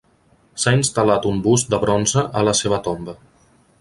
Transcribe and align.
S'ha 0.61 0.71
instal·lat 0.77 1.27
un 1.31 1.43
bust 1.49 1.69
de 1.73 1.81
bronze 1.85 2.25
a 2.41 2.47
la 2.49 2.57
seva 2.61 2.81
tomba. 2.89 3.17